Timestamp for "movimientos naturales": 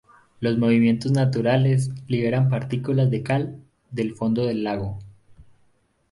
0.57-1.91